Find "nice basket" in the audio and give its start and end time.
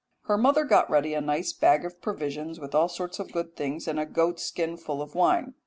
1.21-1.85